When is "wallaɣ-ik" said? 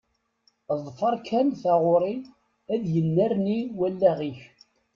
3.77-4.39